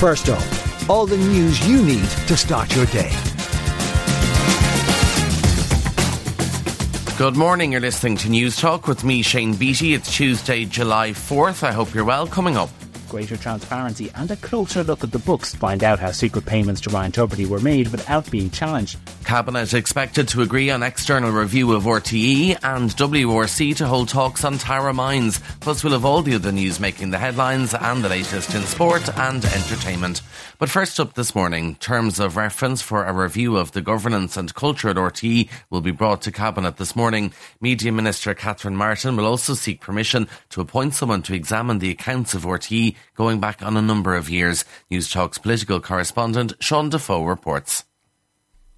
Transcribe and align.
First 0.00 0.30
up, 0.30 0.42
all 0.88 1.04
the 1.04 1.18
news 1.18 1.68
you 1.68 1.84
need 1.84 2.08
to 2.26 2.34
start 2.34 2.74
your 2.74 2.86
day. 2.86 3.10
Good 7.18 7.36
morning. 7.36 7.72
You're 7.72 7.82
listening 7.82 8.16
to 8.16 8.28
Newstalk 8.28 8.88
with 8.88 9.04
me, 9.04 9.20
Shane 9.20 9.52
Beatty. 9.52 9.92
It's 9.92 10.10
Tuesday, 10.10 10.64
July 10.64 11.10
4th. 11.10 11.62
I 11.62 11.72
hope 11.72 11.92
you're 11.92 12.06
well. 12.06 12.26
Coming 12.26 12.56
up 12.56 12.70
greater 13.10 13.36
transparency 13.36 14.10
and 14.14 14.30
a 14.30 14.36
closer 14.36 14.82
look 14.82 15.04
at 15.04 15.10
the 15.10 15.18
books. 15.18 15.54
Find 15.54 15.84
out 15.84 15.98
how 15.98 16.12
secret 16.12 16.46
payments 16.46 16.80
to 16.82 16.90
Ryan 16.90 17.12
Tubridy 17.12 17.46
were 17.46 17.60
made 17.60 17.88
without 17.88 18.30
being 18.30 18.48
challenged. 18.48 18.98
Cabinet 19.24 19.74
expected 19.74 20.28
to 20.28 20.42
agree 20.42 20.70
on 20.70 20.82
external 20.82 21.30
review 21.30 21.72
of 21.72 21.84
RTE 21.84 22.58
and 22.62 22.90
WRC 22.90 23.76
to 23.76 23.86
hold 23.86 24.08
talks 24.08 24.44
on 24.44 24.56
Tara 24.56 24.94
Mines. 24.94 25.40
Plus, 25.60 25.84
we'll 25.84 25.92
have 25.92 26.04
all 26.04 26.22
the 26.22 26.34
other 26.34 26.52
news 26.52 26.80
making 26.80 27.10
the 27.10 27.18
headlines 27.18 27.74
and 27.74 28.02
the 28.02 28.08
latest 28.08 28.54
in 28.54 28.62
sport 28.62 29.08
and 29.18 29.44
entertainment. 29.44 30.22
But 30.58 30.70
first 30.70 31.00
up 31.00 31.14
this 31.14 31.34
morning, 31.34 31.74
terms 31.76 32.20
of 32.20 32.36
reference 32.36 32.80
for 32.80 33.04
a 33.04 33.12
review 33.12 33.56
of 33.56 33.72
the 33.72 33.82
governance 33.82 34.36
and 34.36 34.54
culture 34.54 34.88
at 34.88 34.96
RTE 34.96 35.48
will 35.70 35.80
be 35.80 35.90
brought 35.90 36.22
to 36.22 36.32
Cabinet 36.32 36.76
this 36.76 36.94
morning. 36.94 37.32
Media 37.60 37.90
Minister 37.90 38.34
Catherine 38.34 38.76
Martin 38.76 39.16
will 39.16 39.26
also 39.26 39.54
seek 39.54 39.80
permission 39.80 40.28
to 40.50 40.60
appoint 40.60 40.94
someone 40.94 41.22
to 41.22 41.34
examine 41.34 41.78
the 41.78 41.90
accounts 41.90 42.34
of 42.34 42.44
RTE 42.44 42.94
going 43.14 43.40
back 43.40 43.62
on 43.62 43.76
a 43.76 43.82
number 43.82 44.14
of 44.14 44.30
years. 44.30 44.64
Newstalk's 44.90 45.38
political 45.38 45.80
correspondent 45.80 46.52
Sean 46.60 46.88
Defoe 46.88 47.24
reports. 47.24 47.84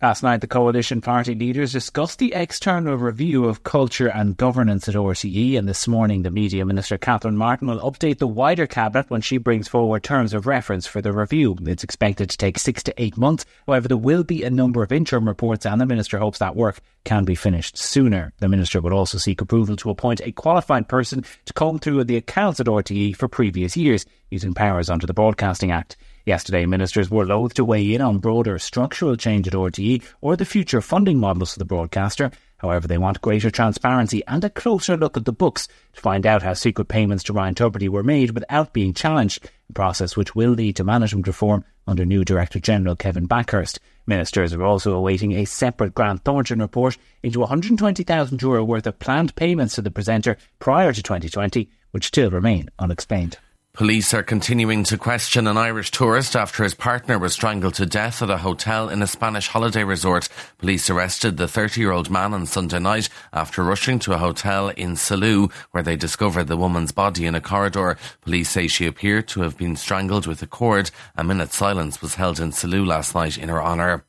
Last 0.03 0.25
night, 0.25 0.41
the 0.41 0.49
coalition 0.49 1.01
party 1.01 1.33
leaders 1.33 1.71
discussed 1.71 2.19
the 2.19 2.33
external 2.33 2.97
review 2.97 3.45
of 3.45 3.63
culture 3.63 4.09
and 4.09 4.37
governance 4.37 4.89
at 4.89 4.97
RTE, 4.97 5.57
and 5.57 5.69
this 5.69 5.87
morning, 5.87 6.23
the 6.23 6.31
media 6.33 6.67
minister 6.67 6.99
Catherine 6.99 7.37
Martin 7.37 7.69
will 7.69 7.79
update 7.79 8.19
the 8.19 8.27
wider 8.27 8.67
cabinet 8.67 9.11
when 9.11 9.21
she 9.21 9.39
brings 9.39 9.69
forward 9.69 10.03
terms 10.03 10.35
of 10.35 10.49
reference 10.49 10.89
for 10.89 11.01
the 11.01 11.13
review. 11.13 11.57
It's 11.67 11.85
expected 11.85 12.31
to 12.31 12.37
take 12.37 12.59
six 12.59 12.83
to 12.83 12.95
eight 13.01 13.17
months. 13.17 13.45
However, 13.65 13.87
there 13.87 13.97
will 13.97 14.25
be 14.25 14.43
a 14.43 14.51
number 14.51 14.83
of 14.83 14.91
interim 14.91 15.29
reports, 15.29 15.65
and 15.65 15.81
the 15.81 15.87
minister 15.87 16.19
hopes 16.19 16.41
that 16.41 16.57
work 16.57 16.81
can 17.05 17.25
be 17.25 17.37
finished 17.37 17.79
sooner. 17.79 18.33
The 18.41 18.49
minister 18.49 18.81
will 18.81 18.95
also 18.95 19.19
seek 19.19 19.41
approval 19.41 19.77
to 19.77 19.91
appoint 19.91 20.21
a 20.25 20.33
qualified 20.33 20.89
person 20.89 21.25
to 21.45 21.53
comb 21.53 21.79
through 21.79 22.03
the 22.03 22.17
accounts 22.17 22.59
at 22.59 22.67
RTE 22.67 23.15
for 23.15 23.29
previous 23.29 23.77
years, 23.77 24.05
using 24.31 24.53
powers 24.53 24.91
under 24.91 25.07
the 25.07 25.15
Broadcasting 25.15 25.71
Act. 25.71 25.97
Yesterday, 26.25 26.67
ministers 26.67 27.11
were 27.11 27.27
loath 27.27 27.55
to 27.55 27.65
weigh 27.65 27.95
in 27.95 28.01
on 28.01 28.19
broader 28.19 28.57
structural 28.59 29.17
change 29.17 29.49
at 29.49 29.55
RTE 29.55 30.05
or 30.21 30.37
the 30.37 30.45
future 30.45 30.81
funding 30.81 31.19
models 31.19 31.53
for 31.53 31.59
the 31.59 31.65
broadcaster. 31.65 32.31
However, 32.59 32.87
they 32.87 32.99
want 32.99 33.21
greater 33.21 33.51
transparency 33.51 34.23
and 34.29 34.45
a 34.45 34.51
closer 34.51 34.97
look 34.97 35.17
at 35.17 35.25
the 35.25 35.33
books 35.33 35.67
to 35.95 36.01
find 36.01 36.25
out 36.25 36.45
how 36.45 36.55
secret 36.55 36.87
payments 36.87 37.25
to 37.25 37.33
Ryan 37.33 37.57
Tubridy 37.57 37.89
were 37.89 38.05
made 38.05 38.31
without 38.31 38.73
being 38.73 38.95
challenged, 38.95 39.51
a 39.69 39.73
process 39.73 40.17
which 40.17 40.37
will 40.37 40.53
lead 40.53 40.77
to 40.77 40.85
management 40.85 41.27
reform 41.27 41.65
under 41.89 42.05
new 42.05 42.25
Director 42.25 42.61
General 42.61 42.95
Kevin 42.95 43.27
Bakhurst. 43.27 43.81
Ministers 44.07 44.55
are 44.55 44.63
also 44.63 44.95
awaiting 44.95 45.33
a 45.33 45.45
separate 45.45 45.93
Grant 45.93 46.23
Thornton 46.23 46.61
report 46.61 46.97
into 47.25 47.41
€120,000 47.41 48.41
Euro 48.43 48.63
worth 48.63 48.87
of 48.87 49.01
planned 49.01 49.35
payments 49.35 49.75
to 49.75 49.83
the 49.83 49.91
presenter 49.91 50.37
prior 50.61 50.93
to 50.93 51.03
2020, 51.03 51.69
which 51.91 52.07
still 52.07 52.31
remain 52.31 52.69
unexplained. 52.79 53.39
Police 53.75 54.13
are 54.13 54.23
continuing 54.23 54.85
to 54.85 54.99
question 54.99 55.47
an 55.47 55.57
Irish 55.57 55.91
tourist 55.91 56.37
after 56.37 56.63
his 56.63 56.75
partner 56.75 57.19
was 57.19 57.33
strangled 57.33 57.73
to 57.77 57.87
death 57.87 58.21
at 58.21 58.29
a 58.29 58.37
hotel 58.37 58.91
in 58.91 59.01
a 59.01 59.07
Spanish 59.07 59.49
holiday 59.49 59.83
resort. 59.83 60.29
Police 60.59 60.91
arrested 60.91 61.39
the 61.39 61.49
30 61.49 61.81
year 61.81 61.91
old 61.91 62.11
man 62.11 62.35
on 62.35 62.45
Sunday 62.45 62.79
night 62.79 63.09
after 63.33 63.65
rushing 63.65 63.99
to 64.01 64.13
a 64.13 64.19
hotel 64.19 64.69
in 64.69 64.93
Salou 64.93 65.51
where 65.71 65.83
they 65.83 65.97
discovered 65.97 66.49
the 66.49 66.57
woman's 66.59 66.93
body 66.93 67.25
in 67.25 67.35
a 67.35 67.41
corridor. 67.41 67.97
Police 68.21 68.51
say 68.51 68.67
she 68.67 68.87
appeared 68.87 69.27
to 69.29 69.41
have 69.41 69.57
been 69.57 69.77
strangled 69.77 70.27
with 70.27 70.43
a 70.43 70.47
cord. 70.47 70.91
A 71.17 71.25
minute's 71.25 71.57
silence 71.57 72.03
was 72.03 72.17
held 72.17 72.41
in 72.41 72.51
Salou 72.51 72.87
last 72.87 73.15
night 73.15 73.39
in 73.39 73.49
her 73.49 73.63
honour. 73.63 74.05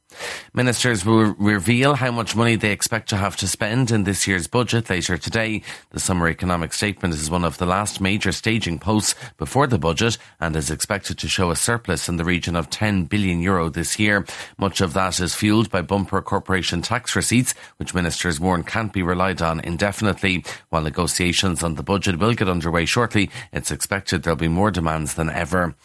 Ministers 0.53 1.05
will 1.05 1.33
reveal 1.39 1.95
how 1.95 2.11
much 2.11 2.35
money 2.35 2.55
they 2.55 2.71
expect 2.71 3.09
to 3.09 3.17
have 3.17 3.35
to 3.37 3.47
spend 3.47 3.91
in 3.91 4.03
this 4.03 4.27
year's 4.27 4.47
budget 4.47 4.89
later 4.89 5.17
today. 5.17 5.63
The 5.91 5.99
summer 5.99 6.27
economic 6.27 6.73
statement 6.73 7.13
is 7.13 7.29
one 7.29 7.43
of 7.43 7.57
the 7.57 7.65
last 7.65 7.99
major 7.99 8.31
staging 8.31 8.79
posts 8.79 9.15
before 9.37 9.67
the 9.67 9.79
budget 9.79 10.17
and 10.39 10.55
is 10.55 10.69
expected 10.69 11.17
to 11.19 11.27
show 11.27 11.49
a 11.49 11.55
surplus 11.55 12.07
in 12.07 12.17
the 12.17 12.25
region 12.25 12.55
of 12.55 12.69
10 12.69 13.05
billion 13.05 13.41
euro 13.41 13.69
this 13.69 13.97
year. 13.97 14.25
Much 14.57 14.81
of 14.81 14.93
that 14.93 15.19
is 15.19 15.35
fueled 15.35 15.69
by 15.69 15.81
bumper 15.81 16.21
corporation 16.21 16.81
tax 16.81 17.15
receipts, 17.15 17.53
which 17.77 17.95
ministers 17.95 18.39
warn 18.39 18.63
can't 18.63 18.93
be 18.93 19.03
relied 19.03 19.41
on 19.41 19.59
indefinitely. 19.61 20.43
While 20.69 20.83
negotiations 20.83 21.63
on 21.63 21.75
the 21.75 21.83
budget 21.83 22.19
will 22.19 22.33
get 22.33 22.49
underway 22.49 22.85
shortly, 22.85 23.29
it's 23.51 23.71
expected 23.71 24.23
there'll 24.23 24.37
be 24.37 24.47
more 24.47 24.71
demands 24.71 25.15
than 25.15 25.29
ever. 25.29 25.75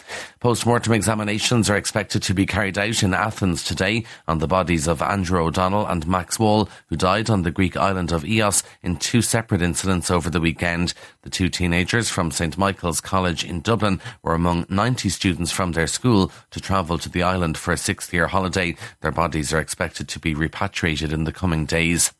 Post-mortem 0.40 0.92
examinations 0.92 1.70
are 1.70 1.76
expected 1.76 2.22
to 2.22 2.34
be 2.34 2.46
carried 2.46 2.78
out 2.78 3.02
in 3.02 3.14
Athens 3.14 3.64
today 3.64 4.04
on 4.26 4.38
the 4.38 4.48
bodies 4.48 4.86
of 4.86 5.02
Andrew 5.02 5.44
O'Donnell 5.44 5.86
and 5.86 6.06
Max 6.06 6.38
Wall, 6.38 6.68
who 6.88 6.96
died 6.96 7.30
on 7.30 7.42
the 7.42 7.50
Greek 7.50 7.76
island 7.76 8.12
of 8.12 8.22
Ios 8.22 8.62
in 8.82 8.96
two 8.96 9.22
separate 9.22 9.62
incidents 9.62 10.10
over 10.10 10.30
the 10.30 10.40
weekend. 10.40 10.94
The 11.22 11.30
two 11.30 11.48
teenagers 11.48 12.10
from 12.10 12.30
St 12.30 12.58
Michael's 12.58 13.00
College 13.00 13.44
in 13.44 13.60
Dublin 13.60 14.00
were 14.22 14.34
among 14.34 14.66
90 14.68 15.08
students 15.08 15.50
from 15.50 15.72
their 15.72 15.86
school 15.86 16.32
to 16.50 16.60
travel 16.60 16.98
to 16.98 17.08
the 17.08 17.22
island 17.22 17.56
for 17.56 17.72
a 17.72 17.76
sixth 17.76 18.12
year 18.12 18.26
holiday. 18.26 18.76
Their 19.00 19.12
bodies 19.12 19.52
are 19.52 19.60
expected 19.60 20.08
to 20.08 20.18
be 20.18 20.34
repatriated 20.34 21.12
in 21.12 21.24
the 21.24 21.32
coming 21.32 21.66
days. 21.66 22.12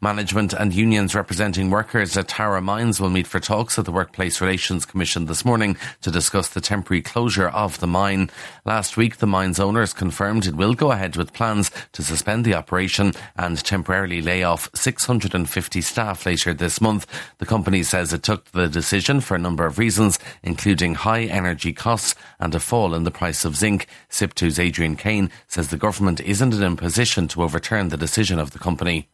Management 0.00 0.52
and 0.52 0.74
unions 0.74 1.14
representing 1.14 1.70
workers 1.70 2.16
at 2.16 2.28
Tara 2.28 2.60
Mines 2.60 3.00
will 3.00 3.08
meet 3.08 3.26
for 3.26 3.40
talks 3.40 3.78
at 3.78 3.86
the 3.86 3.92
Workplace 3.92 4.40
Relations 4.40 4.84
Commission 4.84 5.24
this 5.24 5.44
morning 5.44 5.76
to 6.02 6.10
discuss 6.10 6.48
the 6.48 6.60
temporary 6.60 7.00
closure 7.00 7.48
of 7.48 7.80
the 7.80 7.86
mine. 7.86 8.30
Last 8.66 8.96
week, 8.98 9.16
the 9.16 9.26
mine's 9.26 9.58
owners 9.58 9.94
confirmed 9.94 10.46
it 10.46 10.54
will 10.54 10.74
go 10.74 10.92
ahead 10.92 11.16
with 11.16 11.32
plans 11.32 11.70
to 11.92 12.02
suspend 12.02 12.44
the 12.44 12.54
operation 12.54 13.14
and 13.36 13.56
temporarily 13.64 14.20
lay 14.20 14.42
off 14.42 14.68
650 14.74 15.80
staff 15.80 16.26
later 16.26 16.52
this 16.52 16.80
month. 16.80 17.06
The 17.38 17.46
company 17.46 17.82
says 17.82 18.12
it 18.12 18.22
took 18.22 18.44
the 18.52 18.68
decision 18.68 19.20
for 19.22 19.34
a 19.34 19.40
number 19.40 19.64
of 19.64 19.78
reasons, 19.78 20.18
including 20.42 20.94
high 20.94 21.22
energy 21.22 21.72
costs 21.72 22.14
and 22.38 22.54
a 22.54 22.60
fall 22.60 22.94
in 22.94 23.04
the 23.04 23.10
price 23.10 23.46
of 23.46 23.56
zinc. 23.56 23.86
SIPTU's 24.10 24.58
Adrian 24.58 24.96
Kane 24.96 25.30
says 25.48 25.68
the 25.68 25.76
government 25.78 26.20
isn't 26.20 26.52
in 26.52 26.62
a 26.62 26.76
position 26.76 27.28
to 27.28 27.42
overturn 27.42 27.88
the 27.88 27.96
decision 27.96 28.38
of 28.38 28.50
the 28.50 28.58
company 28.58 29.08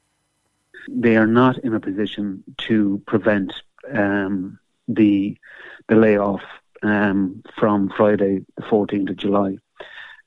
they 0.88 1.16
are 1.16 1.26
not 1.26 1.58
in 1.58 1.74
a 1.74 1.80
position 1.80 2.42
to 2.58 3.02
prevent 3.06 3.52
um, 3.92 4.58
the 4.88 5.36
the 5.88 5.96
layoff 5.96 6.42
um, 6.82 7.42
from 7.58 7.90
Friday, 7.96 8.44
the 8.56 8.62
14th 8.62 9.10
of 9.10 9.16
July. 9.16 9.58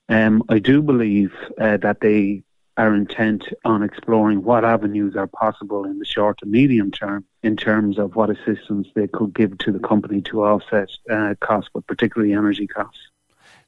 Um, 0.08 0.42
I 0.48 0.58
do 0.58 0.82
believe 0.82 1.32
uh, 1.60 1.78
that 1.78 2.00
they 2.00 2.44
are 2.76 2.94
intent 2.94 3.44
on 3.64 3.82
exploring 3.82 4.42
what 4.42 4.64
avenues 4.64 5.16
are 5.16 5.26
possible 5.26 5.84
in 5.84 5.98
the 5.98 6.04
short 6.04 6.38
to 6.38 6.46
medium 6.46 6.90
term 6.90 7.24
in 7.42 7.56
terms 7.56 7.98
of 7.98 8.16
what 8.16 8.30
assistance 8.30 8.86
they 8.94 9.06
could 9.06 9.34
give 9.34 9.56
to 9.58 9.72
the 9.72 9.78
company 9.78 10.20
to 10.20 10.44
offset 10.44 10.90
uh, 11.10 11.34
costs, 11.40 11.70
but 11.72 11.86
particularly 11.86 12.34
energy 12.34 12.66
costs. 12.66 13.00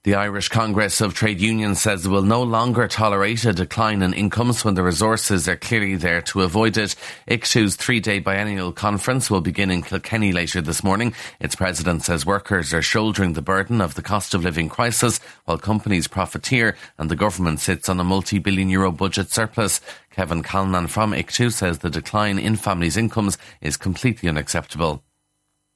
The 0.05 0.15
Irish 0.15 0.49
Congress 0.49 1.01
of 1.01 1.13
Trade 1.13 1.41
Unions 1.41 1.81
says 1.81 2.07
it 2.07 2.09
will 2.09 2.23
no 2.23 2.41
longer 2.41 2.87
tolerate 2.87 3.45
a 3.45 3.53
decline 3.53 4.01
in 4.01 4.15
incomes 4.15 4.65
when 4.65 4.75
the 4.75 4.85
resources 4.85 5.49
are 5.49 5.57
clearly 5.57 5.97
there 5.97 6.23
to 6.23 6.43
avoid 6.43 6.77
it. 6.77 6.95
ICTU's 7.27 7.75
three 7.75 7.99
day 7.99 8.21
biennial 8.21 8.71
conference 8.71 9.29
will 9.29 9.41
begin 9.41 9.73
in 9.73 9.83
Kilkenny 9.83 10.31
later 10.31 10.61
this 10.61 10.85
morning. 10.85 11.15
Its 11.41 11.57
president 11.57 12.05
says 12.05 12.25
workers 12.25 12.73
are 12.73 12.81
shouldering 12.81 13.33
the 13.33 13.43
burden 13.43 13.81
of 13.81 13.97
the 13.97 14.03
cost 14.03 14.35
of 14.35 14.45
living 14.45 14.69
crisis 14.69 15.19
while 15.47 15.59
companies 15.59 16.07
profiteer 16.07 16.77
and 16.97 17.11
the 17.11 17.17
government 17.17 17.59
sits 17.59 17.89
on 17.89 17.99
a 17.99 18.05
multi 18.05 18.39
billion 18.39 18.69
euro 18.69 18.93
budget 18.93 19.33
surplus. 19.33 19.81
Kevin 20.13 20.45
Callinan 20.45 20.89
from 20.89 21.11
ICTU 21.11 21.53
says 21.53 21.79
the 21.81 21.91
decline 21.91 22.39
in 22.39 22.55
families' 22.55 22.97
incomes 22.97 23.37
is 23.61 23.77
completely 23.77 24.29
unacceptable. 24.29 25.03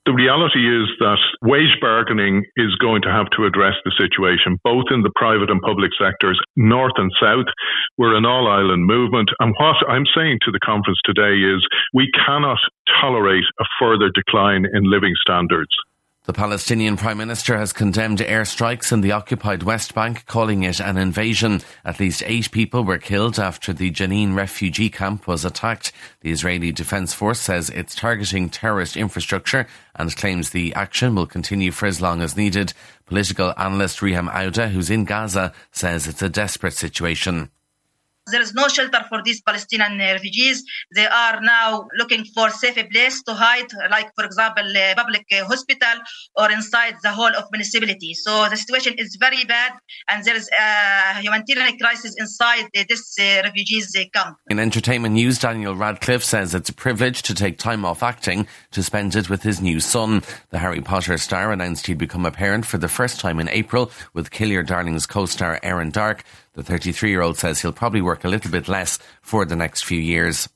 The 0.04 0.12
reality 0.12 0.66
is 0.66 0.90
that 0.98 1.22
wage 1.42 1.78
bargaining 1.80 2.42
is 2.56 2.74
going 2.82 3.02
to 3.02 3.12
have 3.12 3.30
to 3.36 3.46
address 3.46 3.74
the 3.84 3.94
situation, 3.94 4.58
both 4.64 4.90
in 4.90 5.02
the 5.02 5.12
private 5.14 5.48
and 5.48 5.62
public 5.62 5.92
sectors, 5.94 6.40
north 6.56 6.94
and 6.96 7.12
south. 7.22 7.46
We're 7.98 8.16
an 8.16 8.26
all 8.26 8.48
island 8.48 8.84
movement. 8.84 9.30
And 9.38 9.54
what 9.60 9.76
I'm 9.88 10.06
saying 10.12 10.40
to 10.42 10.50
the 10.50 10.58
conference 10.58 10.98
today 11.04 11.38
is 11.38 11.62
we 11.94 12.10
cannot 12.26 12.58
tolerate 13.00 13.44
a 13.60 13.64
further 13.78 14.10
decline 14.12 14.66
in 14.74 14.90
living 14.90 15.14
standards. 15.22 15.70
The 16.24 16.32
Palestinian 16.32 16.96
Prime 16.96 17.18
Minister 17.18 17.58
has 17.58 17.72
condemned 17.72 18.20
airstrikes 18.20 18.92
in 18.92 19.00
the 19.00 19.10
occupied 19.10 19.64
West 19.64 19.92
Bank, 19.92 20.24
calling 20.26 20.62
it 20.62 20.78
an 20.78 20.96
invasion. 20.96 21.62
At 21.84 21.98
least 21.98 22.22
eight 22.24 22.52
people 22.52 22.84
were 22.84 22.98
killed 22.98 23.40
after 23.40 23.72
the 23.72 23.90
Jenin 23.90 24.36
refugee 24.36 24.88
camp 24.88 25.26
was 25.26 25.44
attacked. 25.44 25.90
The 26.20 26.30
Israeli 26.30 26.70
Defense 26.70 27.12
Force 27.12 27.40
says 27.40 27.70
it's 27.70 27.96
targeting 27.96 28.50
terrorist 28.50 28.96
infrastructure 28.96 29.66
and 29.96 30.14
claims 30.14 30.50
the 30.50 30.72
action 30.74 31.16
will 31.16 31.26
continue 31.26 31.72
for 31.72 31.86
as 31.86 32.00
long 32.00 32.22
as 32.22 32.36
needed. 32.36 32.72
Political 33.06 33.54
analyst 33.56 33.98
Reham 33.98 34.30
Owda, 34.30 34.68
who's 34.70 34.90
in 34.90 35.04
Gaza, 35.04 35.52
says 35.72 36.06
it's 36.06 36.22
a 36.22 36.28
desperate 36.28 36.74
situation. 36.74 37.50
There 38.30 38.40
is 38.40 38.54
no 38.54 38.68
shelter 38.68 39.04
for 39.08 39.20
these 39.24 39.42
Palestinian 39.42 39.98
refugees. 39.98 40.62
They 40.94 41.06
are 41.06 41.40
now 41.40 41.86
looking 41.98 42.24
for 42.34 42.50
safe 42.50 42.78
place 42.90 43.22
to 43.24 43.34
hide, 43.34 43.66
like, 43.90 44.10
for 44.14 44.24
example, 44.24 44.64
a 44.76 44.94
public 44.96 45.26
uh, 45.32 45.44
hospital 45.44 45.98
or 46.36 46.50
inside 46.50 46.94
the 47.02 47.10
whole 47.10 47.34
of 47.36 47.44
municipality. 47.50 48.14
So 48.14 48.48
the 48.48 48.56
situation 48.56 48.94
is 48.96 49.16
very 49.18 49.44
bad, 49.44 49.72
and 50.08 50.24
there 50.24 50.36
is 50.36 50.48
a 50.56 51.20
humanitarian 51.20 51.78
crisis 51.78 52.14
inside 52.16 52.66
uh, 52.76 52.84
this 52.88 53.18
uh, 53.18 53.42
refugees 53.42 53.92
camp. 54.14 54.36
In 54.48 54.60
entertainment 54.60 55.14
news, 55.14 55.40
Daniel 55.40 55.74
Radcliffe 55.74 56.22
says 56.22 56.54
it's 56.54 56.68
a 56.68 56.74
privilege 56.74 57.22
to 57.22 57.34
take 57.34 57.58
time 57.58 57.84
off 57.84 58.02
acting 58.02 58.46
to 58.70 58.82
spend 58.82 59.16
it 59.16 59.28
with 59.28 59.42
his 59.42 59.60
new 59.60 59.80
son. 59.80 60.22
The 60.50 60.58
Harry 60.58 60.80
Potter 60.80 61.18
star 61.18 61.50
announced 61.50 61.88
he'd 61.88 61.98
become 61.98 62.24
a 62.24 62.30
parent 62.30 62.66
for 62.66 62.78
the 62.78 62.88
first 62.88 63.18
time 63.18 63.40
in 63.40 63.48
April 63.48 63.90
with 64.14 64.30
Kill 64.30 64.48
Your 64.48 64.62
Darlings 64.62 65.06
co-star 65.06 65.58
Erin 65.62 65.90
Darke. 65.90 66.24
The 66.54 66.62
33 66.62 67.10
year 67.10 67.22
old 67.22 67.38
says 67.38 67.60
he'll 67.60 67.72
probably 67.72 68.02
work 68.02 68.24
a 68.24 68.28
little 68.28 68.50
bit 68.50 68.68
less 68.68 68.98
for 69.22 69.44
the 69.44 69.56
next 69.56 69.84
few 69.84 69.98
years. 69.98 70.48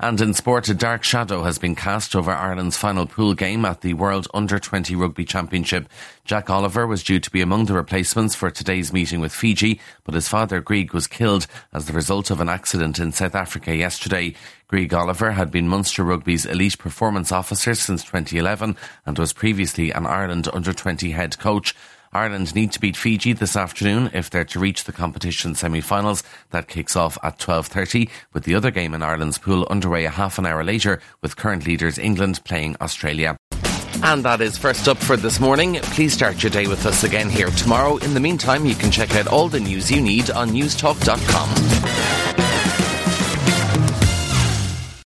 And 0.00 0.20
in 0.20 0.34
sport, 0.34 0.68
a 0.68 0.74
dark 0.74 1.04
shadow 1.04 1.44
has 1.44 1.58
been 1.58 1.76
cast 1.76 2.16
over 2.16 2.32
Ireland's 2.32 2.76
final 2.76 3.06
pool 3.06 3.34
game 3.34 3.64
at 3.64 3.82
the 3.82 3.94
World 3.94 4.26
Under 4.34 4.58
20 4.58 4.96
Rugby 4.96 5.24
Championship. 5.24 5.88
Jack 6.24 6.50
Oliver 6.50 6.88
was 6.88 7.04
due 7.04 7.20
to 7.20 7.30
be 7.30 7.40
among 7.40 7.66
the 7.66 7.74
replacements 7.74 8.34
for 8.34 8.50
today's 8.50 8.92
meeting 8.92 9.20
with 9.20 9.32
Fiji, 9.32 9.80
but 10.02 10.14
his 10.14 10.28
father, 10.28 10.60
Greig, 10.60 10.92
was 10.92 11.06
killed 11.06 11.46
as 11.72 11.86
the 11.86 11.92
result 11.92 12.30
of 12.30 12.40
an 12.40 12.48
accident 12.48 12.98
in 12.98 13.12
South 13.12 13.36
Africa 13.36 13.76
yesterday. 13.76 14.34
Greig 14.66 14.92
Oliver 14.92 15.32
had 15.32 15.52
been 15.52 15.68
Munster 15.68 16.02
Rugby's 16.02 16.46
elite 16.46 16.78
performance 16.78 17.30
officer 17.30 17.74
since 17.74 18.02
2011 18.02 18.76
and 19.06 19.18
was 19.18 19.32
previously 19.32 19.92
an 19.92 20.06
Ireland 20.06 20.48
Under 20.52 20.72
20 20.72 21.12
head 21.12 21.38
coach. 21.38 21.76
Ireland 22.12 22.54
need 22.54 22.72
to 22.72 22.80
beat 22.80 22.96
Fiji 22.96 23.32
this 23.32 23.56
afternoon 23.56 24.10
if 24.12 24.28
they're 24.28 24.44
to 24.44 24.58
reach 24.58 24.84
the 24.84 24.92
competition 24.92 25.54
semi-finals. 25.54 26.22
That 26.50 26.68
kicks 26.68 26.94
off 26.94 27.16
at 27.22 27.38
12.30 27.38 28.10
with 28.34 28.44
the 28.44 28.54
other 28.54 28.70
game 28.70 28.92
in 28.92 29.02
Ireland's 29.02 29.38
pool 29.38 29.66
underway 29.70 30.04
a 30.04 30.10
half 30.10 30.38
an 30.38 30.44
hour 30.44 30.62
later 30.62 31.00
with 31.22 31.36
current 31.36 31.66
leaders 31.66 31.98
England 31.98 32.44
playing 32.44 32.76
Australia. 32.80 33.36
And 34.02 34.24
that 34.24 34.40
is 34.40 34.58
first 34.58 34.88
up 34.88 34.98
for 34.98 35.16
this 35.16 35.40
morning. 35.40 35.76
Please 35.76 36.12
start 36.12 36.42
your 36.42 36.50
day 36.50 36.66
with 36.66 36.84
us 36.86 37.04
again 37.04 37.30
here 37.30 37.50
tomorrow. 37.50 37.96
In 37.98 38.14
the 38.14 38.20
meantime, 38.20 38.66
you 38.66 38.74
can 38.74 38.90
check 38.90 39.14
out 39.14 39.28
all 39.28 39.48
the 39.48 39.60
news 39.60 39.90
you 39.90 40.00
need 40.02 40.30
on 40.30 40.50
newstalk.com. 40.50 42.21